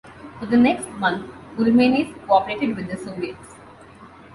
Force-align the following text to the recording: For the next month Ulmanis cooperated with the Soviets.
For 0.39 0.47
the 0.47 0.57
next 0.57 0.89
month 0.93 1.31
Ulmanis 1.59 2.11
cooperated 2.25 2.75
with 2.75 2.87
the 2.89 2.97
Soviets. 2.97 3.53